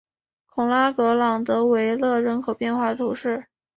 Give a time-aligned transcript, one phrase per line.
[0.47, 3.45] 孔拉格朗德维勒人口变化图示